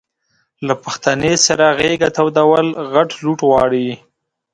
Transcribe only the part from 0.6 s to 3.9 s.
له پښتنې سره غېږه تودول غټ لوټ غواړي.